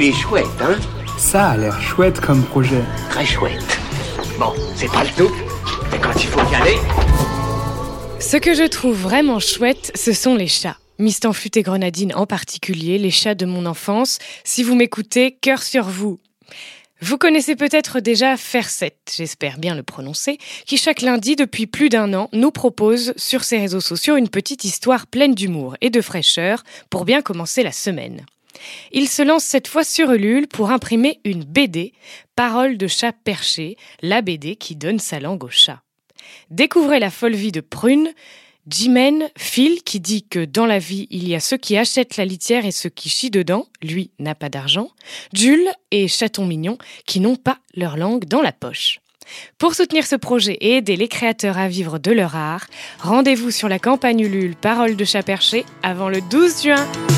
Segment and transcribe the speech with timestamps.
[0.00, 0.78] Il est chouette, hein
[1.18, 2.84] Ça a l'air chouette comme projet.
[3.10, 3.80] Très chouette.
[4.38, 5.34] Bon, c'est pas le tout,
[5.90, 6.76] mais quand il faut y aller...
[8.20, 10.78] Ce que je trouve vraiment chouette, ce sont les chats.
[11.00, 14.20] Mistanfut et Grenadine en particulier, les chats de mon enfance.
[14.44, 16.20] Si vous m'écoutez, cœur sur vous.
[17.00, 22.14] Vous connaissez peut-être déjà Ferset, j'espère bien le prononcer, qui chaque lundi depuis plus d'un
[22.14, 26.62] an nous propose sur ses réseaux sociaux une petite histoire pleine d'humour et de fraîcheur
[26.88, 28.24] pour bien commencer la semaine.
[28.92, 31.92] Il se lance cette fois sur Ulule pour imprimer une BD,
[32.36, 35.82] Parole de chat perché, la BD qui donne sa langue au chat.
[36.50, 38.12] Découvrez la folle vie de Prune,
[38.68, 42.24] Jimen, Phil, qui dit que dans la vie, il y a ceux qui achètent la
[42.24, 44.90] litière et ceux qui chient dedans, lui n'a pas d'argent,
[45.32, 46.76] Jules et Chaton Mignon,
[47.06, 49.00] qui n'ont pas leur langue dans la poche.
[49.58, 52.66] Pour soutenir ce projet et aider les créateurs à vivre de leur art,
[53.00, 57.17] rendez-vous sur la campagne Ulule Parole de chat perché avant le 12 juin.